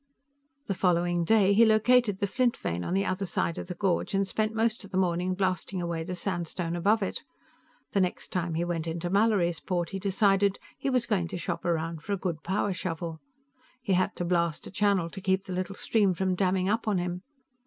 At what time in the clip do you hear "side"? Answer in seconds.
3.27-3.59